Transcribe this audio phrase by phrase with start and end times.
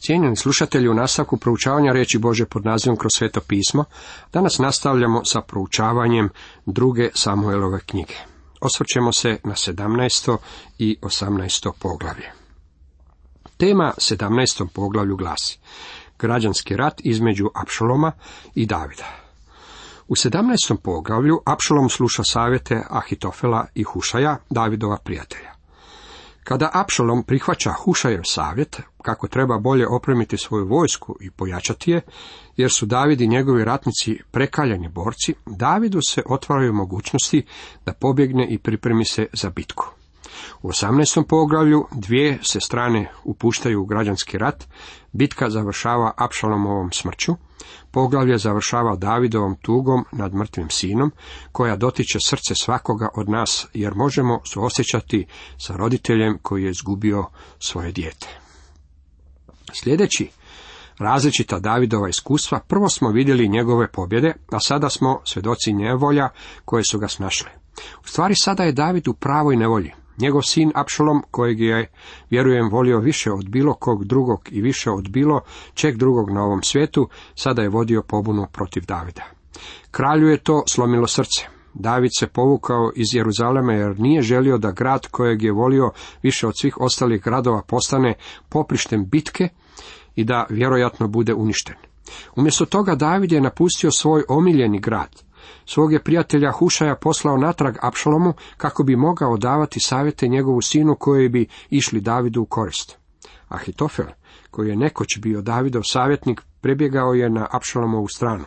[0.00, 3.84] Cijenjeni slušatelji, u nastavku proučavanja riječi Bože pod nazivom kroz sveto pismo,
[4.32, 6.28] danas nastavljamo sa proučavanjem
[6.66, 8.14] druge Samuelove knjige.
[8.60, 10.36] Osvrćemo se na 17.
[10.78, 11.72] i 18.
[11.80, 12.32] poglavlje.
[13.56, 14.68] Tema 17.
[14.74, 15.58] poglavlju glasi
[16.18, 18.12] Građanski rat između Apšaloma
[18.54, 19.06] i Davida.
[20.08, 20.76] U 17.
[20.82, 25.59] poglavlju Apšalom sluša savjete Ahitofela i Hušaja, Davidova prijatelja.
[26.44, 32.00] Kada Apšalom prihvaća Hušajev savjet, kako treba bolje opremiti svoju vojsku i pojačati je,
[32.56, 37.46] jer su David i njegovi ratnici prekaljani borci, Davidu se otvaraju mogućnosti
[37.86, 39.99] da pobjegne i pripremi se za bitku.
[40.62, 41.24] U 18.
[41.28, 44.64] poglavlju dvije se strane upuštaju u građanski rat,
[45.12, 47.32] bitka završava Apšalomovom smrću,
[47.90, 51.12] poglavlje završava Davidovom tugom nad mrtvim sinom,
[51.52, 55.26] koja dotiče srce svakoga od nas, jer možemo suosjećati
[55.58, 57.24] sa roditeljem koji je izgubio
[57.58, 58.26] svoje dijete.
[59.72, 60.30] Sljedeći
[60.98, 66.28] različita Davidova iskustva, prvo smo vidjeli njegove pobjede, a sada smo svjedoci nevolja
[66.64, 67.50] koje su ga snašle.
[68.04, 69.99] U stvari sada je David u pravoj nevolji.
[70.18, 71.90] Njegov sin Apšalom, kojeg je,
[72.30, 75.40] vjerujem, volio više od bilo kog drugog i više od bilo
[75.74, 79.22] čeg drugog na ovom svijetu, sada je vodio pobunu protiv Davida.
[79.90, 81.46] Kralju je to slomilo srce.
[81.74, 85.90] David se povukao iz Jeruzalema jer nije želio da grad kojeg je volio
[86.22, 88.14] više od svih ostalih gradova postane
[88.48, 89.48] poprištem bitke
[90.16, 91.74] i da vjerojatno bude uništen.
[92.36, 95.29] Umjesto toga David je napustio svoj omiljeni grad.
[95.66, 101.28] Svog je prijatelja Hušaja poslao natrag Apšalomu kako bi mogao davati savjete njegovu sinu koji
[101.28, 102.98] bi išli Davidu u korist.
[103.48, 104.06] Ahitofel,
[104.50, 108.44] koji je nekoć bio Davidov savjetnik, prebjegao je na Apšalomovu stranu.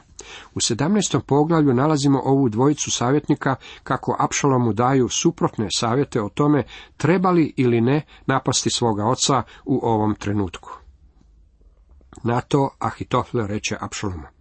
[0.56, 1.20] U 17.
[1.20, 6.64] poglavlju nalazimo ovu dvojicu savjetnika kako Apšalomu daju suprotne savjete o tome
[6.98, 10.78] trebali ili ne napasti svoga oca u ovom trenutku.
[12.24, 14.33] Na to Ahitofel reče Apšalomu.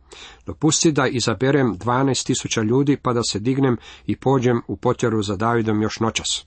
[0.46, 5.36] Dopusti da izaberem dvanaest tisuća ljudi pa da se dignem i pođem u potjeru za
[5.36, 6.46] Davidom još noćas.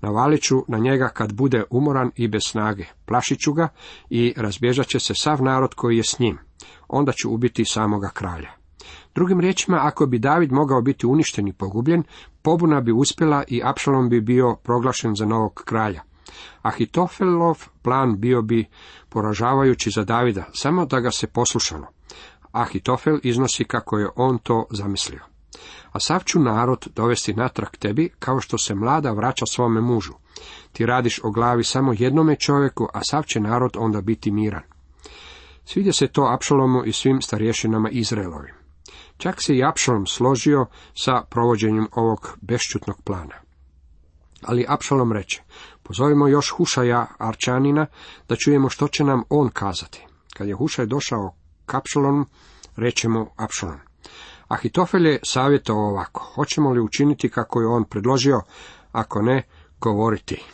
[0.00, 3.68] Navalit ću na njega kad bude umoran i bez snage, plašit ću ga
[4.10, 6.38] i razbježat će se sav narod koji je s njim.
[6.88, 8.50] Onda ću ubiti samoga kralja.
[9.14, 12.02] Drugim riječima, ako bi David mogao biti uništen i pogubljen,
[12.42, 16.02] pobuna bi uspjela i Apšalom bi bio proglašen za novog kralja.
[16.62, 18.66] Ahitofelov plan bio bi
[19.08, 21.86] poražavajući za Davida, samo da ga se poslušalo.
[22.52, 25.20] Ahitofel iznosi kako je on to zamislio.
[25.92, 30.12] A sav ću narod dovesti natrag tebi, kao što se mlada vraća svome mužu.
[30.72, 34.62] Ti radiš o glavi samo jednome čovjeku, a sav će narod onda biti miran.
[35.64, 38.54] Svidje se to Apšalomu i svim starješinama Izraelovim.
[39.16, 43.34] Čak se i Apšalom složio sa provođenjem ovog bešćutnog plana.
[44.42, 45.42] Ali Apšalom reče,
[45.82, 47.86] pozovimo još Hušaja Arčanina,
[48.28, 50.06] da čujemo što će nam on kazati.
[50.34, 51.34] Kad je Hušaj došao
[51.70, 52.24] k Apšalonu,
[52.76, 53.78] reče mu Apšalom.
[54.48, 58.40] Ahitofel je savjetovao ovako, hoćemo li učiniti kako je on predložio,
[58.92, 59.42] ako ne,
[59.80, 60.44] govoriti.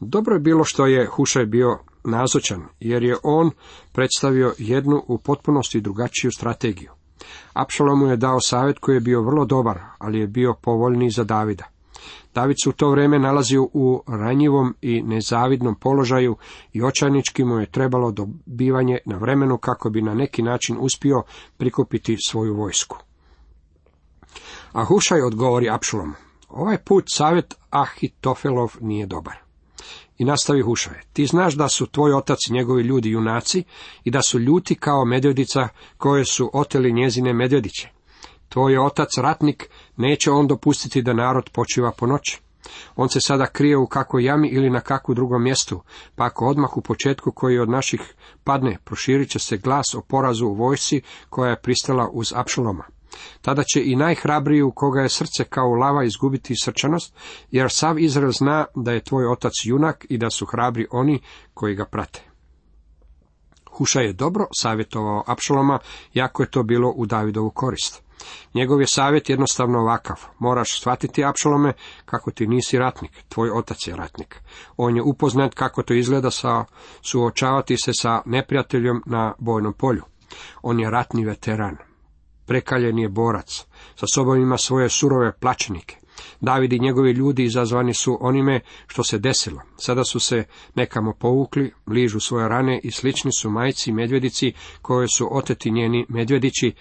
[0.00, 3.50] Dobro je bilo što je Hušaj bio nazočan, jer je on
[3.92, 6.90] predstavio jednu u potpunosti drugačiju strategiju.
[7.52, 11.24] Apšalom mu je dao savjet koji je bio vrlo dobar, ali je bio povoljniji za
[11.24, 11.64] Davida.
[12.34, 16.36] David se u to vrijeme nalazio u ranjivom i nezavidnom položaju
[16.72, 21.22] i očajnički mu je trebalo dobivanje na vremenu kako bi na neki način uspio
[21.56, 22.98] prikupiti svoju vojsku.
[24.72, 26.14] A Hušaj odgovori Apšalom,
[26.48, 29.48] ovaj put savjet Ahitofelov nije dobar.
[30.18, 33.64] I nastavi Hušaj, ti znaš da su tvoj otac i njegovi ljudi junaci
[34.04, 37.88] i da su ljuti kao medvjedica koje su oteli njezine medvjediće.
[38.48, 39.68] Tvoj je otac ratnik,
[39.98, 42.40] neće on dopustiti da narod počiva po noći.
[42.96, 45.82] On se sada krije u kakvoj jami ili na kakvom drugom mjestu,
[46.16, 48.14] pa ako odmah u početku koji od naših
[48.44, 52.84] padne, proširit će se glas o porazu u vojsci koja je pristala uz Apšaloma.
[53.42, 57.14] Tada će i najhrabriji u koga je srce kao lava izgubiti srčanost,
[57.50, 61.20] jer sav Izrael zna da je tvoj otac junak i da su hrabri oni
[61.54, 62.22] koji ga prate.
[63.78, 65.78] Huša je dobro savjetovao Apšaloma,
[66.14, 68.02] jako je to bilo u Davidovu korist.
[68.54, 70.16] Njegov je savjet jednostavno ovakav.
[70.38, 71.72] Moraš shvatiti, Apšalome,
[72.04, 73.10] kako ti nisi ratnik.
[73.28, 74.40] Tvoj otac je ratnik.
[74.76, 76.64] On je upoznat kako to izgleda sa
[77.02, 80.02] suočavati se sa neprijateljom na bojnom polju.
[80.62, 81.76] On je ratni veteran.
[82.46, 83.66] Prekaljen je borac.
[83.96, 85.96] Sa sobom ima svoje surove plaćenike.
[86.40, 89.60] David i njegovi ljudi izazvani su onime što se desilo.
[89.76, 90.44] Sada su se
[90.74, 96.72] nekamo povukli, bližu svoje rane i slični su majci medvjedici koje su oteti njeni medvjedići.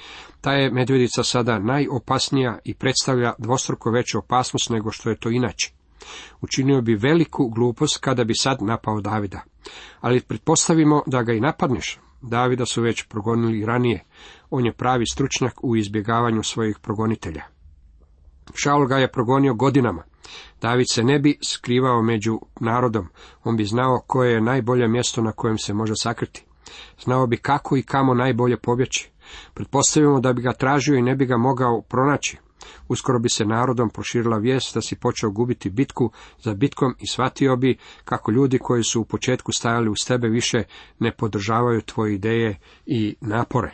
[0.41, 5.71] Ta je medvjedica sada najopasnija i predstavlja dvostruko veću opasnost nego što je to inače.
[6.41, 9.41] Učinio bi veliku glupost kada bi sad napao Davida.
[10.01, 11.99] Ali pretpostavimo da ga i napadneš.
[12.21, 14.03] Davida su već progonili ranije.
[14.49, 17.56] On je pravi stručnjak u izbjegavanju svojih progonitelja.
[18.53, 20.03] Šaul ga je progonio godinama.
[20.61, 23.07] David se ne bi skrivao među narodom,
[23.43, 26.45] on bi znao koje je najbolje mjesto na kojem se može sakriti.
[27.03, 29.11] Znao bi kako i kamo najbolje pobjeći.
[29.53, 32.37] Pretpostavimo da bi ga tražio i ne bi ga mogao pronaći.
[32.87, 37.55] Uskoro bi se narodom proširila vijest da si počeo gubiti bitku za bitkom i shvatio
[37.55, 40.63] bi kako ljudi koji su u početku stajali uz tebe više
[40.99, 43.73] ne podržavaju tvoje ideje i napore.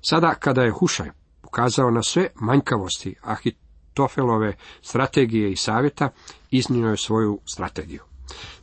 [0.00, 1.10] Sada kada je Hušaj
[1.42, 3.14] ukazao na sve manjkavosti
[3.92, 6.10] Ahitofelove strategije i savjeta,
[6.50, 8.02] iznio je svoju strategiju.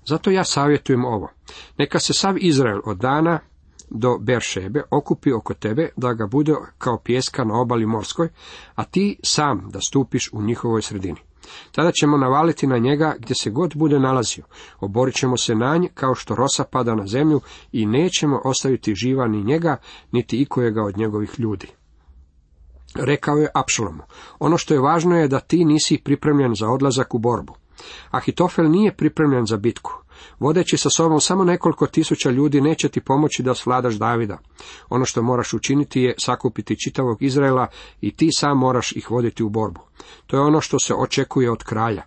[0.06, 1.30] Zato ja savjetujem ovo.
[1.78, 3.40] Neka se sav Izrael od dana
[3.90, 8.30] do Beršebe okupi oko tebe da ga bude kao pjeska na obali morskoj,
[8.76, 11.20] a ti sam da stupiš u njihovoj sredini.
[11.72, 14.44] Tada ćemo navaliti na njega gdje se god bude nalazio.
[14.80, 17.42] Oborit ćemo se na nj kao što rosa pada na zemlju
[17.72, 19.78] i nećemo ostaviti živa ni njega,
[20.12, 21.68] niti ikojega od njegovih ljudi.
[22.96, 24.04] Rekao je Apšalomu,
[24.40, 27.54] ono što je važno je da ti nisi pripremljen za odlazak u borbu.
[28.12, 29.92] Ahitofel nije pripremljen za bitku.
[30.40, 34.38] Vodeći sa sobom samo nekoliko tisuća ljudi neće ti pomoći da svladaš Davida.
[34.90, 37.68] Ono što moraš učiniti je sakupiti čitavog Izraela
[38.02, 39.82] i ti sam moraš ih voditi u borbu.
[40.28, 42.04] To je ono što se očekuje od kralja.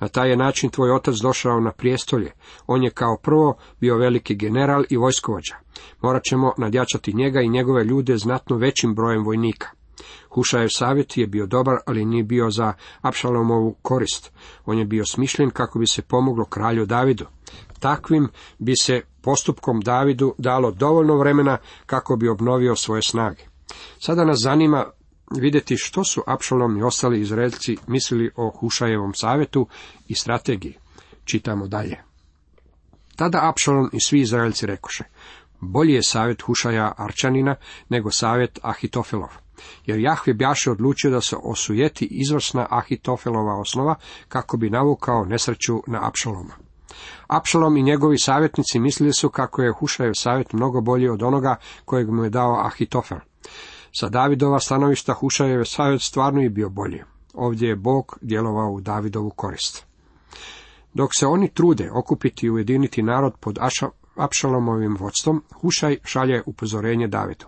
[0.00, 2.32] Na taj je način tvoj otac došao na prijestolje.
[2.66, 5.56] On je kao prvo bio veliki general i vojskovođa.
[6.02, 9.68] Morat ćemo nadjačati njega i njegove ljude znatno većim brojem vojnika.
[10.28, 14.32] Hušajev savjet je bio dobar, ali nije bio za Apšalomovu korist.
[14.66, 17.26] On je bio smišljen kako bi se pomoglo kralju Davidu.
[17.80, 23.42] Takvim bi se postupkom Davidu dalo dovoljno vremena kako bi obnovio svoje snage.
[23.98, 24.86] Sada nas zanima
[25.30, 29.66] vidjeti što su Apšalom i ostali Izraelci mislili o Hušajevom savjetu
[30.08, 30.74] i strategiji.
[31.24, 31.96] Čitamo dalje.
[33.16, 35.04] Tada Apšalom i svi Izraelci rekoše,
[35.60, 37.56] bolji je savjet Hušaja Arčanina
[37.88, 39.45] nego savjet Ahitofelov
[39.86, 43.94] jer Jahve bjaše odlučio da se osujeti izvrsna Ahitofelova osnova
[44.28, 46.54] kako bi navukao nesreću na Apšaloma.
[47.26, 52.10] Apšalom i njegovi savjetnici mislili su kako je Hušajev savjet mnogo bolji od onoga kojeg
[52.10, 53.18] mu je dao Ahitofel.
[53.98, 57.02] Sa Davidova stanovišta Hušajev savjet stvarno i bio bolji.
[57.34, 59.86] Ovdje je Bog djelovao u Davidovu korist.
[60.94, 63.58] Dok se oni trude okupiti i ujediniti narod pod
[64.16, 67.46] Apšalomovim vodstvom, Hušaj šalje upozorenje Davidu.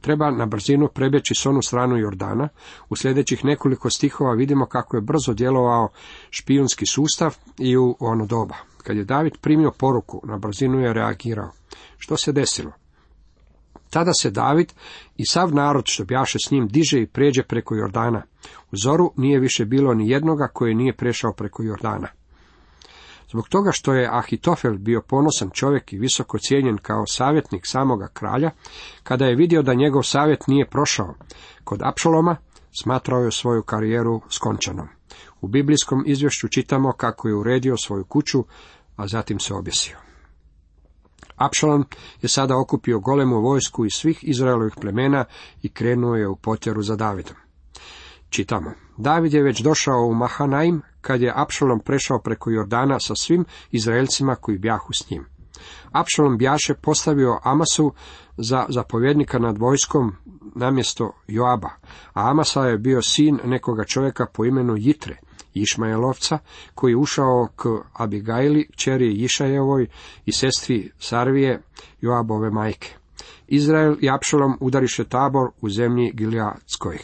[0.00, 2.48] Treba na brzinu prebjeći s onu stranu Jordana.
[2.88, 5.88] U sljedećih nekoliko stihova vidimo kako je brzo djelovao
[6.30, 8.54] špijunski sustav i u ono doba.
[8.82, 11.50] Kad je David primio poruku, na brzinu je reagirao.
[11.98, 12.72] Što se desilo?
[13.90, 14.72] Tada se David
[15.16, 18.22] i sav narod što bjaše s njim diže i pređe preko Jordana.
[18.72, 22.08] U zoru nije više bilo ni jednoga koji nije prešao preko Jordana.
[23.30, 28.50] Zbog toga što je Ahitofel bio ponosan čovjek i visoko cijenjen kao savjetnik samoga kralja,
[29.02, 31.14] kada je vidio da njegov savjet nije prošao
[31.64, 32.36] kod Apšaloma,
[32.82, 34.88] smatrao je svoju karijeru skončanom.
[35.40, 38.44] U biblijskom izvješću čitamo kako je uredio svoju kuću,
[38.96, 39.96] a zatim se objesio.
[41.36, 41.84] Apšalom
[42.22, 45.24] je sada okupio golemu vojsku iz svih Izraelovih plemena
[45.62, 47.36] i krenuo je u potjeru za Davidom.
[48.30, 48.72] Čitamo.
[48.96, 54.34] David je već došao u Mahanaim, kad je Apšalom prešao preko Jordana sa svim Izraelcima
[54.34, 55.26] koji bjahu s njim.
[55.92, 57.92] Apšalom bjaše postavio Amasu
[58.36, 60.12] za zapovjednika nad vojskom
[60.54, 61.70] namjesto Joaba,
[62.12, 65.16] a Amasa je bio sin nekoga čovjeka po imenu Jitre,
[65.54, 66.38] Išmajelovca,
[66.74, 69.86] koji je ušao k Abigajli, čeri Išajevoj
[70.26, 71.62] i sestri Sarvije,
[72.00, 72.94] Joabove majke.
[73.46, 76.98] Izrael i Apšalom udariše tabor u zemlji Gileadskoj.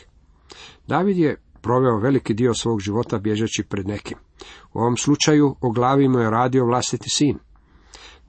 [0.87, 4.19] David je proveo veliki dio svog života bježeći pred nekim.
[4.73, 7.39] U ovom slučaju o glavi mu je radio vlastiti sin.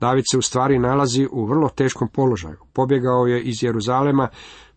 [0.00, 2.56] David se u stvari nalazi u vrlo teškom položaju.
[2.72, 4.28] Pobjegao je iz Jeruzalema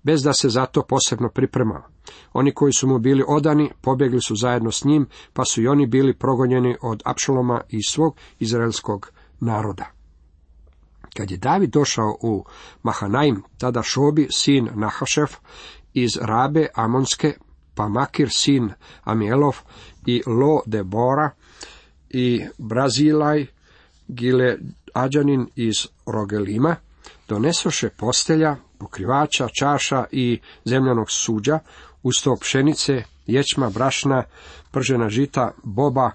[0.03, 1.83] bez da se za to posebno pripremao.
[2.33, 5.85] Oni koji su mu bili odani pobjegli su zajedno s njim, pa su i oni
[5.85, 9.85] bili progonjeni od Apšaloma i svog izraelskog naroda.
[11.17, 12.45] Kad je David došao u
[12.83, 15.35] Mahanaim, tada Šobi, sin Nahašef,
[15.93, 17.37] iz Rabe Amonske,
[17.75, 18.69] pa Makir sin
[19.03, 19.57] Amielov
[20.05, 21.29] i Lo Debora
[22.09, 23.45] i Brazilaj
[24.07, 24.57] Gile
[24.93, 26.75] Ađanin iz Rogelima,
[27.27, 31.59] donesoše postelja, pokrivača, čaša i zemljanog suđa,
[32.03, 34.23] uz to pšenice, ječma, brašna,
[34.71, 36.11] pržena žita, boba,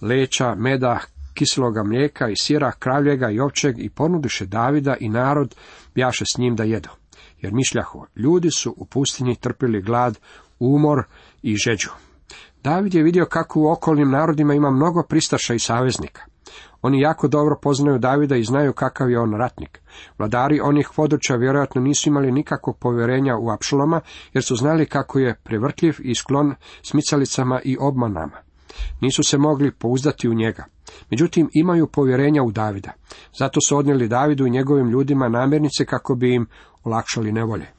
[0.00, 1.00] leća, meda,
[1.34, 5.54] kiseloga mlijeka i sira, kravljega i ovčeg i ponudiše Davida i narod
[5.94, 6.88] bjaše s njim da jedu.
[7.40, 10.18] Jer mišljaho, ljudi su u pustinji trpili glad
[10.58, 11.04] umor
[11.42, 11.90] i žeđu.
[12.62, 16.22] David je vidio kako u okolnim narodima ima mnogo pristaša i saveznika.
[16.82, 19.80] Oni jako dobro poznaju Davida i znaju kakav je on ratnik.
[20.18, 24.00] Vladari onih područja vjerojatno nisu imali nikakvog povjerenja u Apšaloma,
[24.32, 28.36] jer su znali kako je prevrtljiv i sklon smicalicama i obmanama.
[29.00, 30.64] Nisu se mogli pouzdati u njega.
[31.10, 32.92] Međutim, imaju povjerenja u Davida.
[33.38, 36.46] Zato su odnijeli Davidu i njegovim ljudima namirnice kako bi im
[36.84, 37.75] olakšali nevolje.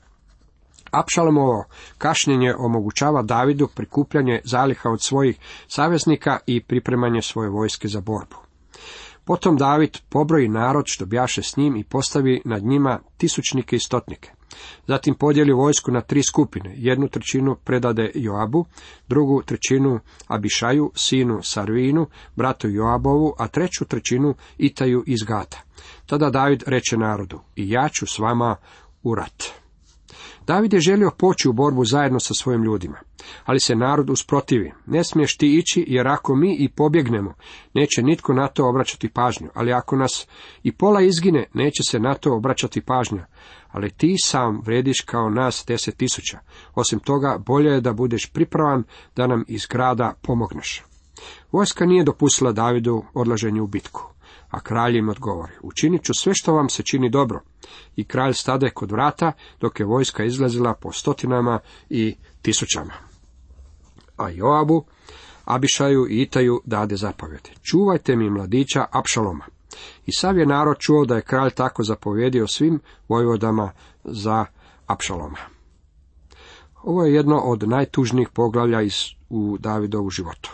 [1.00, 1.66] Apšalomovo
[1.98, 5.38] kašnjenje omogućava Davidu prikupljanje zaliha od svojih
[5.68, 8.36] saveznika i pripremanje svoje vojske za borbu.
[9.26, 14.32] Potom David pobroji narod što bjaše s njim i postavi nad njima tisućnike i stotnike.
[14.88, 16.74] Zatim podijeli vojsku na tri skupine.
[16.78, 18.66] Jednu trećinu predade Joabu,
[19.08, 25.62] drugu trećinu Abišaju, sinu Sarvinu, bratu Joabovu, a treću trećinu Itaju iz Gata.
[26.06, 28.56] Tada David reče narodu, i ja ću s vama
[29.04, 29.44] u rat.
[30.48, 32.98] David je želio poći u borbu zajedno sa svojim ljudima,
[33.46, 34.74] ali se narod usprotivi.
[34.86, 37.34] Ne smiješ ti ići, jer ako mi i pobjegnemo,
[37.74, 40.28] neće nitko na to obraćati pažnju, ali ako nas
[40.64, 43.26] i pola izgine, neće se na to obraćati pažnja.
[43.72, 46.40] Ali ti sam vrediš kao nas deset tisuća.
[46.76, 48.84] Osim toga, bolje je da budeš pripravan
[49.16, 50.84] da nam iz grada pomogneš.
[51.52, 54.17] Vojska nije dopustila Davidu odlaženju u bitku.
[54.50, 57.42] A kralj im odgovori, učinit ću sve što vam se čini dobro.
[57.96, 62.94] I kralj stade kod vrata, dok je vojska izlazila po stotinama i tisućama.
[64.18, 64.86] A Joabu,
[65.48, 67.54] Abišaju i Itaju dade zapovjeti.
[67.72, 69.46] Čuvajte mi mladića Apšaloma.
[70.06, 73.72] I sav je narod čuo da je kralj tako zapovjedio svim vojvodama
[74.04, 74.46] za
[74.88, 75.38] Apšaloma.
[76.84, 78.80] Ovo je jedno od najtužnijih poglavlja
[79.30, 80.52] u Davidovu životu.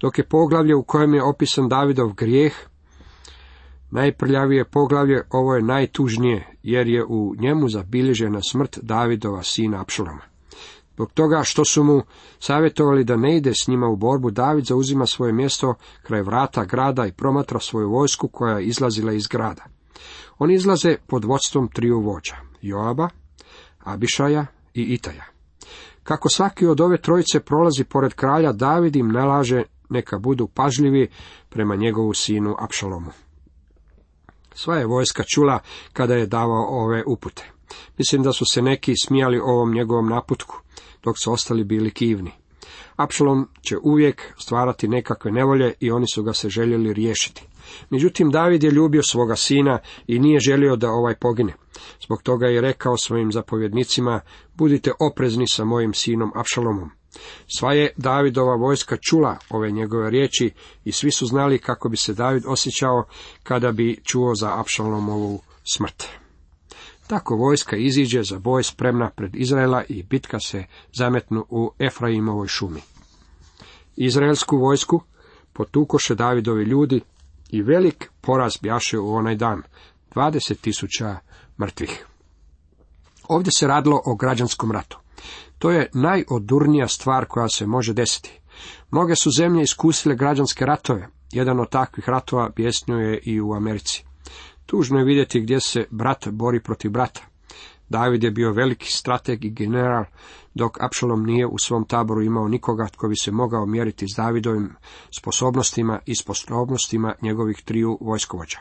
[0.00, 2.54] Dok je poglavlje u kojem je opisan Davidov grijeh,
[3.92, 10.22] Najprljavije poglavlje, ovo je najtužnije, jer je u njemu zabilježena smrt Davidova sina Apšaloma.
[10.94, 12.02] Zbog toga što su mu
[12.38, 17.06] savjetovali da ne ide s njima u borbu, David zauzima svoje mjesto kraj vrata grada
[17.06, 19.64] i promatra svoju vojsku koja je izlazila iz grada.
[20.38, 23.08] Oni izlaze pod vodstvom triju vođa, Joaba,
[23.84, 25.24] Abišaja i Itaja.
[26.02, 31.08] Kako svaki od ove trojice prolazi pored kralja, David im nalaže neka budu pažljivi
[31.48, 33.10] prema njegovu sinu Apšalomu.
[34.54, 35.58] Sva je vojska čula
[35.92, 37.50] kada je davao ove upute.
[37.98, 40.56] Mislim da su se neki smijali ovom njegovom naputku,
[41.04, 42.30] dok su ostali bili kivni.
[42.96, 47.46] Apšalom će uvijek stvarati nekakve nevolje i oni su ga se željeli riješiti.
[47.90, 51.54] Međutim, David je ljubio svoga sina i nije želio da ovaj pogine.
[52.04, 54.20] Zbog toga je rekao svojim zapovjednicima,
[54.54, 56.90] budite oprezni sa mojim sinom Apšalomom.
[57.46, 60.50] Sva je Davidova vojska čula ove njegove riječi
[60.84, 63.04] i svi su znali kako bi se David osjećao
[63.42, 65.40] kada bi čuo za Apšalomovu
[65.72, 66.04] smrt.
[67.06, 72.80] Tako vojska iziđe za boj spremna pred Izraela i bitka se zametnu u Efraimovoj šumi.
[73.96, 75.00] Izraelsku vojsku
[75.52, 77.00] potukoše Davidovi ljudi
[77.50, 79.62] i velik poraz bjaše u onaj dan,
[80.14, 81.16] 20 tisuća
[81.60, 82.06] mrtvih.
[83.28, 85.01] Ovdje se radilo o građanskom ratu.
[85.62, 88.40] To je najodurnija stvar koja se može desiti.
[88.90, 91.08] Mnoge su zemlje iskusile građanske ratove.
[91.32, 94.04] Jedan od takvih ratova je i u Americi.
[94.66, 97.20] Tužno je vidjeti gdje se brat bori protiv brata.
[97.88, 100.04] David je bio veliki strateg i general,
[100.54, 104.76] dok Apšalom nije u svom taboru imao nikoga tko bi se mogao mjeriti s Davidovim
[105.18, 108.58] sposobnostima i sposobnostima njegovih triju vojskovođa.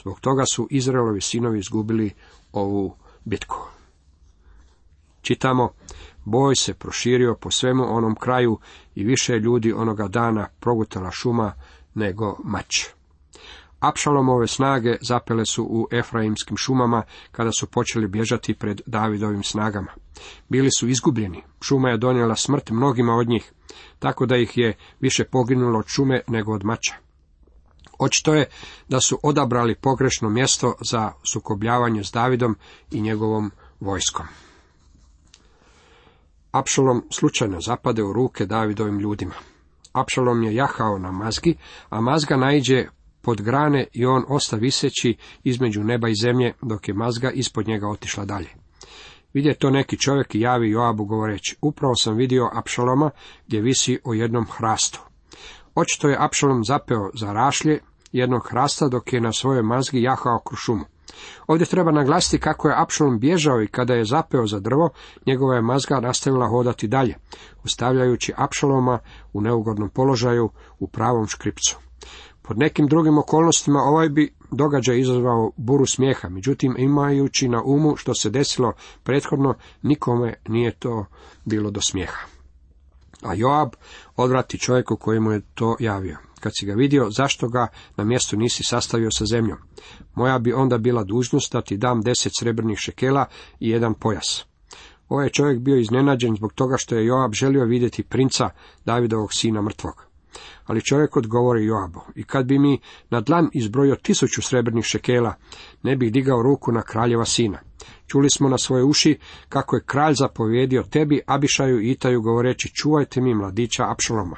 [0.00, 2.10] Zbog toga su Izraelovi sinovi izgubili
[2.52, 3.56] ovu bitku.
[5.22, 5.72] Čitamo,
[6.24, 8.58] boj se proširio po svemu onom kraju
[8.94, 11.52] i više ljudi onoga dana progutala šuma
[11.94, 12.84] nego mač.
[13.80, 19.92] Apšalomove snage zapele su u Efraimskim šumama kada su počeli bježati pred Davidovim snagama.
[20.48, 23.52] Bili su izgubljeni, šuma je donijela smrt mnogima od njih,
[23.98, 26.94] tako da ih je više poginulo od šume nego od mača.
[27.98, 28.48] Očito je
[28.88, 32.56] da su odabrali pogrešno mjesto za sukobljavanje s Davidom
[32.90, 33.50] i njegovom
[33.80, 34.26] vojskom.
[36.52, 39.34] Apšalom slučajno zapade u ruke Davidovim ljudima.
[39.92, 41.56] Apšalom je jahao na mazgi,
[41.88, 42.86] a mazga naiđe
[43.22, 47.88] pod grane i on osta viseći između neba i zemlje, dok je mazga ispod njega
[47.88, 48.48] otišla dalje.
[49.34, 53.10] Vidje to neki čovjek i javi Joabu govoreći, upravo sam vidio Apšaloma
[53.46, 55.00] gdje visi o jednom hrastu.
[55.74, 57.80] Očito je Apšalom zapeo za rašlje
[58.12, 60.84] jednog hrasta dok je na svojoj mazgi jahao kroz šumu.
[61.46, 64.90] Ovdje treba naglasiti kako je Apšalom bježao i kada je zapeo za drvo,
[65.26, 67.14] njegova je mazga nastavila hodati dalje,
[67.64, 68.98] ostavljajući Apšaloma
[69.32, 71.78] u neugodnom položaju u pravom škripcu.
[72.42, 78.14] Pod nekim drugim okolnostima ovaj bi događaj izazvao buru smijeha, međutim imajući na umu što
[78.14, 81.06] se desilo prethodno, nikome nije to
[81.44, 82.26] bilo do smijeha.
[83.22, 83.68] A Joab
[84.16, 86.29] odvrati čovjeku kojemu je to javio.
[86.40, 87.66] Kad si ga vidio, zašto ga
[87.96, 89.58] na mjestu nisi sastavio sa zemljom?
[90.14, 93.26] Moja bi onda bila dužnost da ti dam deset srebrnih šekela
[93.60, 94.44] i jedan pojas.
[95.08, 98.50] Ovaj je čovjek bio iznenađen zbog toga što je Joab želio vidjeti princa
[98.84, 100.10] Davidovog sina mrtvog.
[100.66, 102.78] Ali čovjek odgovori Joabu, i kad bi mi
[103.10, 105.34] na dlan izbrojio tisuću srebrnih šekela,
[105.82, 107.58] ne bih digao ruku na kraljeva sina.
[108.06, 109.18] Čuli smo na svoje uši
[109.48, 114.36] kako je kralj zapovjedio tebi, Abišaju i Itaju govoreći, čuvajte mi mladića Apšaloma.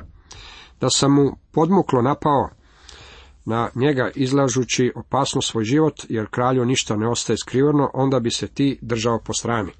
[0.82, 2.50] Da sam mu podmuklo napao
[3.44, 8.48] na njega izlažući opasno svoj život, jer kralju ništa ne ostaje skriveno, onda bi se
[8.48, 9.72] ti držao po strani.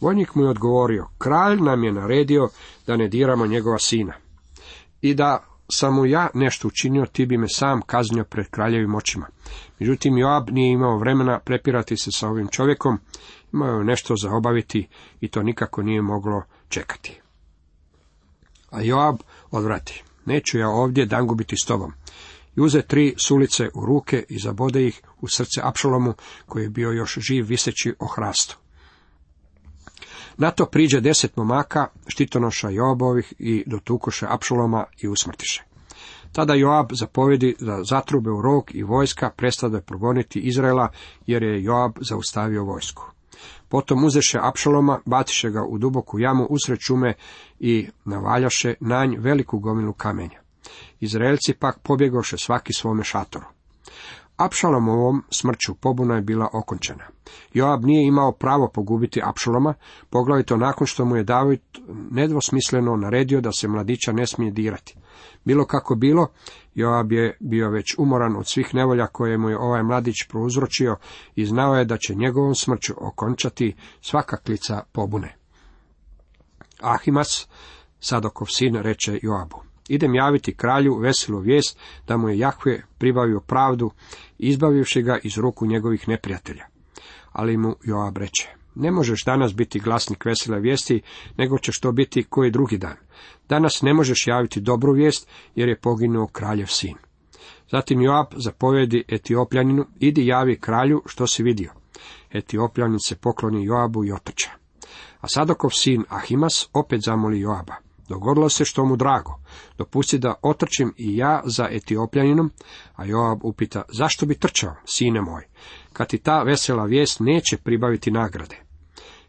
[0.00, 2.48] Vojnik mu je odgovorio, kralj nam je naredio
[2.86, 4.12] da ne diramo njegova sina.
[5.00, 9.26] I da sam mu ja nešto učinio, ti bi me sam kaznio pred kraljevim očima.
[9.78, 12.98] Međutim, Joab nije imao vremena prepirati se sa ovim čovjekom,
[13.52, 14.88] imao je nešto za obaviti
[15.20, 17.20] i to nikako nije moglo čekati.
[18.70, 19.16] A Joab
[19.50, 21.92] odvrati, neću ja ovdje dan gubiti s tobom.
[22.56, 26.14] I uze tri sulice u ruke i zabode ih u srce Apšalomu,
[26.46, 28.58] koji je bio još živ viseći o hrastu.
[30.36, 35.64] Na to priđe deset momaka, štitonoša Joabovih i dotukoše Apšaloma i usmrtiše.
[36.32, 40.88] Tada Joab zapovjedi da zatrube u rog i vojska prestade progoniti Izraela,
[41.26, 43.19] jer je Joab zaustavio vojsku.
[43.68, 47.14] Potom uzeše Apšaloma, batiše ga u duboku jamu usred šume
[47.58, 50.40] i navaljaše na nj veliku gomilu kamenja.
[51.00, 53.44] Izraelci pak pobjegoše svaki svome šatoru.
[54.36, 57.04] Apšalomovom smrću pobuna je bila okončena.
[57.52, 59.74] Joab nije imao pravo pogubiti Apšaloma,
[60.10, 61.60] poglavito nakon što mu je David
[62.10, 64.94] nedvosmisleno naredio da se mladića ne smije dirati.
[65.44, 66.28] Bilo kako bilo,
[66.74, 70.96] Joab je bio već umoran od svih nevolja koje mu je ovaj mladić prouzročio
[71.34, 75.36] i znao je da će njegovom smrću okončati svaka klica pobune.
[76.80, 77.48] Ahimas,
[78.00, 79.62] Sadokov sin, reče Joabu.
[79.88, 83.90] Idem javiti kralju veselu vijest da mu je Jahve pribavio pravdu,
[84.38, 86.66] izbavivši ga iz ruku njegovih neprijatelja.
[87.32, 88.48] Ali mu Joab reče,
[88.80, 91.02] ne možeš danas biti glasnik vesele vijesti,
[91.36, 92.96] nego ćeš to biti koji drugi dan.
[93.48, 96.94] Danas ne možeš javiti dobru vijest, jer je poginuo kraljev sin.
[97.70, 101.72] Zatim Joab zapovjedi Etiopljaninu, idi javi kralju što si vidio.
[102.30, 104.50] Etiopljanin se pokloni Joabu i otrča.
[105.20, 107.74] A Sadokov sin Ahimas opet zamoli Joaba.
[108.08, 109.40] Dogodilo se što mu drago.
[109.78, 112.50] Dopusti da otrčim i ja za Etiopljaninom,
[112.96, 115.46] a Joab upita, zašto bi trčao, sine moj,
[115.92, 118.69] kad ti ta vesela vijest neće pribaviti nagrade.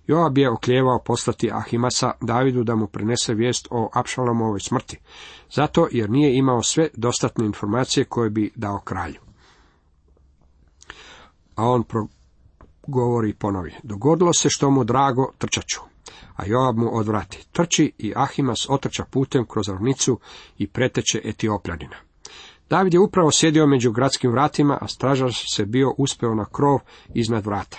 [0.08, 5.00] Joab je oklijevao poslati Ahimasa Davidu da mu prenese vijest o Apšalomovoj smrti,
[5.52, 9.20] zato jer nije imao sve dostatne informacije koje bi dao kralju.
[11.56, 11.84] A on
[12.88, 15.92] govori i ponovi, dogodilo se što mu drago trčaću
[16.36, 17.46] a Joab mu odvrati.
[17.52, 20.20] Trči i Ahimas otrča putem kroz ravnicu
[20.58, 21.96] i preteče Etiopljadina.
[22.70, 26.80] David je upravo sjedio među gradskim vratima, a stražar se bio uspeo na krov
[27.14, 27.78] iznad vrata.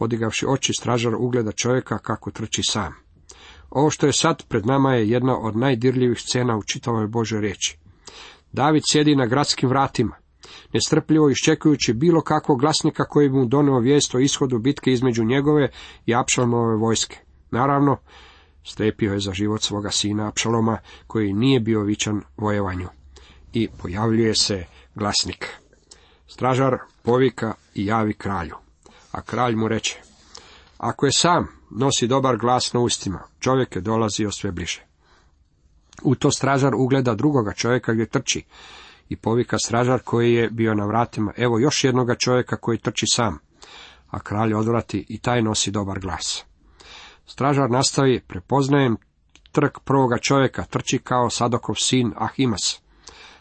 [0.00, 2.94] Podigavši oči, stražar ugleda čovjeka kako trči sam.
[3.70, 7.78] Ovo što je sad pred nama je jedna od najdirljivih scena u čitavoj Božoj riječi.
[8.52, 10.16] David sjedi na gradskim vratima,
[10.72, 15.68] nestrpljivo iščekujući bilo kakvog glasnika koji bi mu doneo vijest o ishodu bitke između njegove
[16.06, 17.18] i Apšalmove vojske.
[17.50, 17.96] Naravno,
[18.64, 22.88] strepio je za život svoga sina Apšaloma, koji nije bio vičan vojevanju.
[23.52, 25.46] I pojavljuje se glasnik.
[26.26, 28.69] Stražar povika i javi kralju.
[29.12, 30.00] A kralj mu reče,
[30.78, 34.86] ako je sam nosi dobar glas na ustima, čovjek je dolazio sve bliže.
[36.02, 38.44] U to stražar ugleda drugoga čovjeka gdje trči
[39.08, 43.38] i povika stražar koji je bio na vratima, evo još jednoga čovjeka koji trči sam.
[44.10, 46.44] A kralj odvrati i taj nosi dobar glas.
[47.26, 48.96] Stražar nastavi, prepoznajem
[49.52, 52.80] trk prvoga čovjeka, trči kao Sadokov sin Ahimas.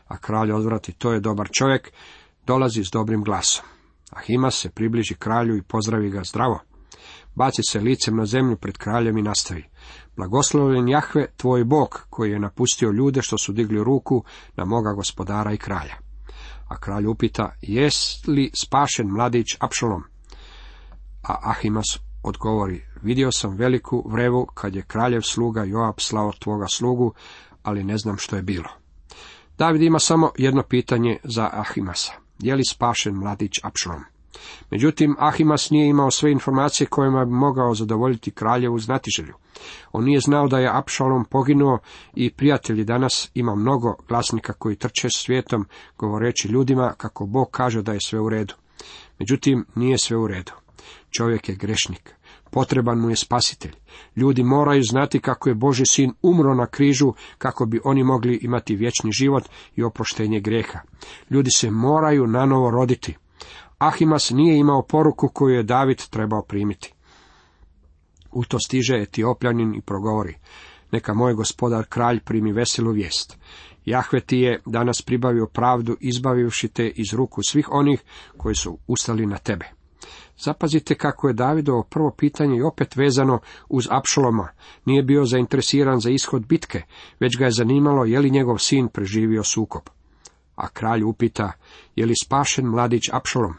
[0.07, 1.91] A kralj odvrati, to je dobar čovjek,
[2.45, 3.65] dolazi s dobrim glasom.
[4.09, 6.59] Ahimas se približi kralju i pozdravi ga zdravo.
[7.35, 9.63] Baci se licem na zemlju pred kraljem i nastavi.
[10.15, 14.23] Blagoslovljen Jahve, tvoj bog, koji je napustio ljude što su digli ruku
[14.55, 15.95] na moga gospodara i kralja.
[16.67, 20.03] A kralj upita, jest li spašen mladić Apšalom?
[21.23, 27.13] A Ahimas odgovori, vidio sam veliku vrevu kad je kraljev sluga Joab slao tvoga slugu,
[27.63, 28.69] ali ne znam što je bilo.
[29.57, 32.28] David ima samo jedno pitanje za Ahimasa.
[32.39, 34.03] Je li spašen mladić Apšalom?
[34.71, 39.33] Međutim, Ahimas nije imao sve informacije kojima bi mogao zadovoljiti kraljevu znatiželju.
[39.91, 41.79] On nije znao da je Apšalom poginuo
[42.13, 45.65] i prijatelji danas ima mnogo glasnika koji trče svijetom
[45.97, 48.53] govoreći ljudima kako Bog kaže da je sve u redu.
[49.19, 50.51] Međutim, nije sve u redu.
[51.09, 52.15] Čovjek je grešnik.
[52.51, 53.75] Potreban mu je spasitelj.
[54.15, 58.75] Ljudi moraju znati kako je Boži sin umro na križu kako bi oni mogli imati
[58.75, 59.43] vječni život
[59.75, 60.79] i oproštenje grijeha.
[61.29, 63.17] Ljudi se moraju nanovo roditi.
[63.77, 66.93] Ahimas nije imao poruku koju je David trebao primiti.
[68.31, 70.35] U to stiže Etiopljanin i progovori.
[70.91, 73.37] Neka moj gospodar kralj primi veselu vijest.
[73.85, 78.03] Jahve ti je danas pribavio pravdu izbavivši te iz ruku svih onih
[78.37, 79.78] koji su ustali na tebe.
[80.39, 84.47] Zapazite kako je Davidovo prvo pitanje i opet vezano uz Apšaloma.
[84.85, 86.81] Nije bio zainteresiran za ishod bitke,
[87.19, 89.81] već ga je zanimalo je li njegov sin preživio sukob.
[90.55, 91.51] A kralj upita,
[91.95, 93.53] je li spašen mladić Apšalom?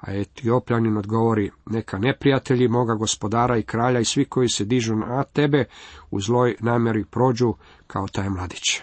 [0.00, 5.24] A Etiopljanin odgovori, neka neprijatelji moga gospodara i kralja i svi koji se dižu na
[5.24, 5.64] tebe
[6.10, 7.54] u zloj namjeri prođu
[7.86, 8.80] kao taj mladić.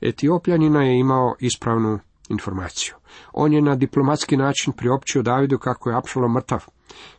[0.00, 2.94] Etiopljanina je imao ispravnu informaciju.
[3.32, 6.64] On je na diplomatski način priopćio Davidu kako je Apšalom mrtav.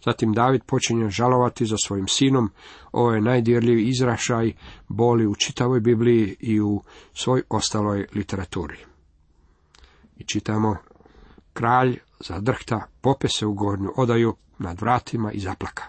[0.05, 2.51] Zatim David počinje žalovati za svojim sinom.
[2.91, 4.53] Ovo je najdirljiviji izrašaj
[4.87, 6.81] boli u čitavoj Bibliji i u
[7.13, 8.77] svoj ostaloj literaturi.
[10.17, 10.75] I čitamo,
[11.53, 15.83] kralj zadrhta, pope se u gornju odaju nad vratima i zaplaka.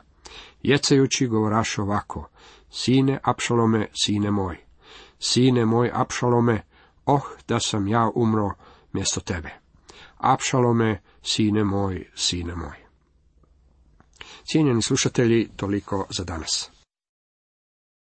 [0.63, 2.29] Jecajući govoraš ovako,
[2.71, 4.57] sine Apšalome, sine moj,
[5.19, 6.63] sine moj Apšalome,
[7.07, 8.51] oh da sam ja umro
[8.93, 9.51] mjesto tebe.
[10.17, 12.77] Apšalome, sine moj, sine moj.
[14.51, 16.71] Cijenjeni slušatelji, toliko za danas.